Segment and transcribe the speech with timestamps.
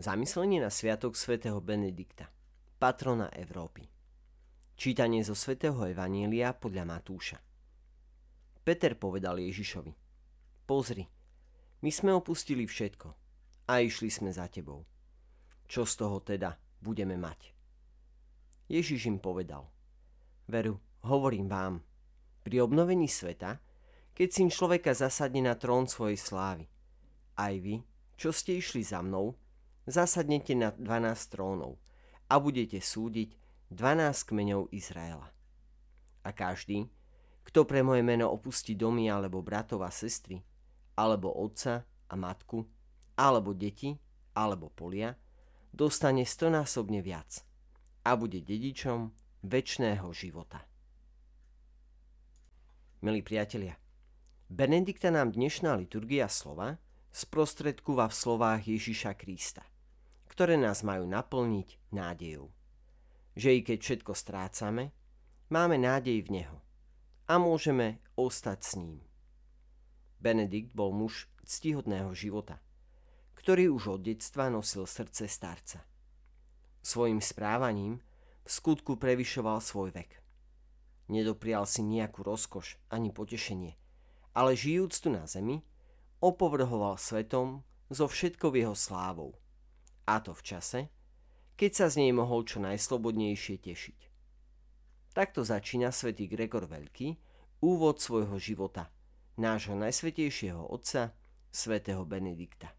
[0.00, 2.24] Zamyslenie na sviatok svätého Benedikta,
[2.80, 3.84] patrona Európy.
[4.72, 7.36] Čítanie zo svätého Evanília podľa Matúša.
[8.64, 9.92] Peter povedal Ježišovi,
[10.64, 11.04] pozri,
[11.84, 13.08] my sme opustili všetko
[13.68, 14.88] a išli sme za tebou.
[15.68, 17.52] Čo z toho teda budeme mať?
[18.72, 19.68] Ježiš im povedal,
[20.48, 21.84] veru, hovorím vám,
[22.40, 23.60] pri obnovení sveta,
[24.16, 26.64] keď syn človeka zasadne na trón svojej slávy,
[27.36, 27.84] aj vy,
[28.16, 29.36] čo ste išli za mnou,
[29.90, 31.76] zasadnete na 12 trónov
[32.30, 33.34] a budete súdiť
[33.74, 35.34] 12 kmeňov Izraela.
[36.22, 36.86] A každý,
[37.42, 40.38] kto pre moje meno opustí domy alebo bratov a sestry,
[40.94, 42.62] alebo otca a matku,
[43.18, 43.98] alebo deti,
[44.38, 45.18] alebo polia,
[45.74, 47.42] dostane stonásobne viac
[48.06, 49.10] a bude dedičom
[49.42, 50.62] väčšného života.
[53.00, 53.74] Milí priatelia,
[54.50, 56.76] Benedikta nám dnešná liturgia slova
[57.14, 59.62] sprostredkúva v slovách Ježiša Krista–
[60.30, 62.54] ktoré nás majú naplniť nádejou.
[63.34, 64.94] Že i keď všetko strácame,
[65.50, 66.58] máme nádej v Neho
[67.26, 69.02] a môžeme ostať s ním.
[70.22, 72.62] Benedikt bol muž ctihodného života,
[73.34, 75.82] ktorý už od detstva nosil srdce starca.
[76.78, 77.98] Svojim správaním
[78.46, 80.22] v skutku prevyšoval svoj vek.
[81.10, 83.74] Nedoprial si nejakú rozkoš ani potešenie,
[84.30, 85.66] ale žijúc tu na zemi,
[86.22, 89.34] opovrhoval svetom so všetkou jeho slávou–
[90.06, 90.80] a to v čase,
[91.60, 93.98] keď sa z nej mohol čo najslobodnejšie tešiť.
[95.12, 97.18] Takto začína svätý Gregor Veľký
[97.60, 98.88] úvod svojho života,
[99.36, 101.12] nášho najsvetejšieho otca,
[101.50, 102.72] svätého Benedikta.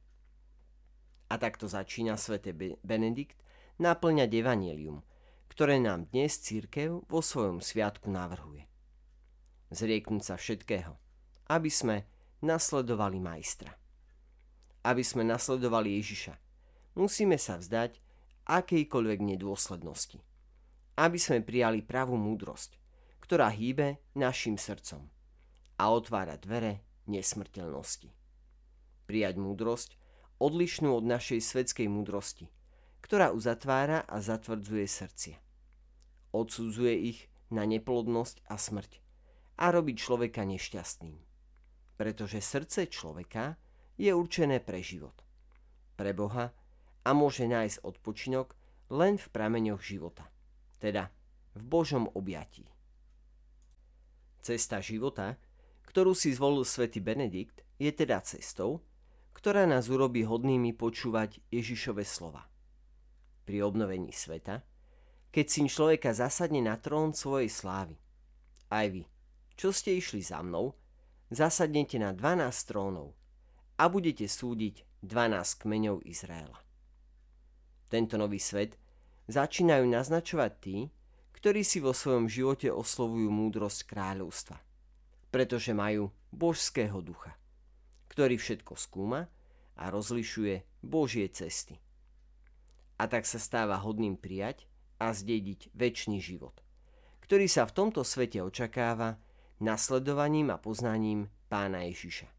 [1.30, 3.38] A takto začína svätý Benedikt
[3.78, 5.04] naplňať evanelium,
[5.52, 8.66] ktoré nám dnes církev vo svojom sviatku navrhuje.
[9.72, 10.96] Zrieknúť sa všetkého,
[11.52, 12.08] aby sme
[12.44, 13.76] nasledovali majstra.
[14.82, 16.34] Aby sme nasledovali Ježiša,
[16.96, 18.00] musíme sa vzdať
[18.48, 20.20] akejkoľvek nedôslednosti,
[20.98, 22.76] aby sme prijali pravú múdrosť,
[23.24, 25.08] ktorá hýbe našim srdcom
[25.80, 28.12] a otvára dvere nesmrteľnosti.
[29.08, 29.90] Prijať múdrosť
[30.42, 32.50] odlišnú od našej svetskej múdrosti,
[33.02, 35.38] ktorá uzatvára a zatvrdzuje srdcia.
[36.32, 37.20] Odsudzuje ich
[37.52, 38.92] na neplodnosť a smrť
[39.62, 41.18] a robí človeka nešťastným.
[42.00, 43.60] Pretože srdce človeka
[44.00, 45.14] je určené pre život.
[45.94, 46.50] Pre Boha
[47.02, 48.54] a môže nájsť odpočinok
[48.92, 50.28] len v prameňoch života,
[50.84, 51.10] teda
[51.56, 52.68] v Božom objatí.
[54.42, 55.38] Cesta života,
[55.88, 58.84] ktorú si zvolil svätý Benedikt, je teda cestou,
[59.32, 62.46] ktorá nás urobí hodnými počúvať Ježišove slova.
[63.48, 64.62] Pri obnovení sveta,
[65.32, 67.96] keď syn človeka zasadne na trón svojej slávy.
[68.68, 69.08] Aj vy,
[69.56, 70.76] čo ste išli za mnou,
[71.32, 73.16] zasadnete na 12 trónov
[73.80, 76.71] a budete súdiť 12 kmeňov Izraela
[77.92, 78.80] tento nový svet,
[79.28, 80.88] začínajú naznačovať tí,
[81.36, 84.56] ktorí si vo svojom živote oslovujú múdrosť kráľovstva,
[85.28, 87.36] pretože majú božského ducha,
[88.08, 89.28] ktorý všetko skúma
[89.76, 91.76] a rozlišuje Božie cesty.
[93.02, 94.70] A tak sa stáva hodným prijať
[95.02, 96.54] a zdediť väčší život,
[97.26, 99.18] ktorý sa v tomto svete očakáva
[99.58, 102.30] nasledovaním a poznaním pána Ježiša,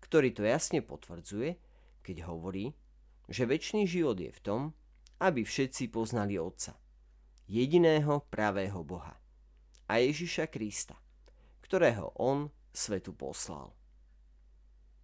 [0.00, 1.60] ktorý to jasne potvrdzuje,
[2.00, 2.72] keď hovorí,
[3.32, 4.62] že väčší život je v tom,
[5.24, 6.76] aby všetci poznali Otca,
[7.48, 9.16] jediného pravého Boha
[9.88, 11.00] a Ježiša Krista,
[11.64, 13.72] ktorého On svetu poslal.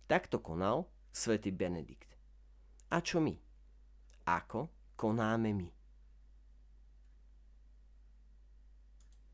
[0.05, 2.13] Takto konal svätý Benedikt.
[2.93, 3.33] A čo my?
[4.29, 5.78] Ako konáme my?